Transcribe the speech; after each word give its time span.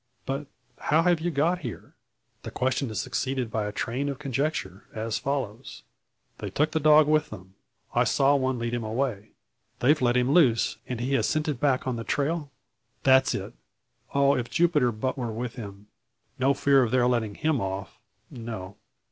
But 0.25 0.47
how 0.79 1.03
have 1.03 1.21
you 1.21 1.29
got 1.29 1.59
here?" 1.59 1.93
The 2.41 2.49
question 2.49 2.89
is 2.89 2.99
succeeded 2.99 3.51
by 3.51 3.67
a 3.67 3.71
train 3.71 4.09
of 4.09 4.17
conjecture, 4.17 4.85
as 4.95 5.19
follows: 5.19 5.83
"They 6.39 6.49
took 6.49 6.71
the 6.71 6.79
dog 6.79 7.07
with 7.07 7.29
them. 7.29 7.53
I 7.93 8.05
saw 8.05 8.35
one 8.35 8.57
lead 8.57 8.73
him 8.73 8.83
away. 8.83 9.33
They've 9.79 10.01
let 10.01 10.17
him 10.17 10.31
loose, 10.31 10.77
and 10.87 10.99
he 10.99 11.13
has 11.13 11.27
scented 11.29 11.59
back 11.59 11.85
on 11.85 11.97
the 11.97 12.03
trail? 12.03 12.49
That's 13.03 13.35
it. 13.35 13.53
Oh! 14.15 14.35
if 14.35 14.49
Jupiter 14.49 14.87
were 14.89 15.13
but 15.13 15.17
with 15.19 15.53
him! 15.53 15.85
No 16.39 16.55
fear 16.55 16.81
of 16.81 16.89
their 16.89 17.05
letting 17.05 17.35
him 17.35 17.61
off 17.61 17.99
no." 18.31 18.77